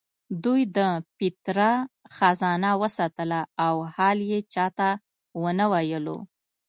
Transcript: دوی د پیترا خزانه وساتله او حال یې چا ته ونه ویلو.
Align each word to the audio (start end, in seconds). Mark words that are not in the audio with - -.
دوی 0.43 0.61
د 0.77 0.79
پیترا 1.17 1.73
خزانه 2.15 2.71
وساتله 2.81 3.39
او 3.65 3.75
حال 3.95 4.17
یې 4.31 4.39
چا 4.53 4.65
ته 4.77 4.87
ونه 5.41 5.65
ویلو. 5.71 6.17